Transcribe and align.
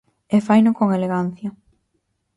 E 0.35 0.37
faino 0.47 0.71
con 0.79 0.87
elegancia. 0.97 1.49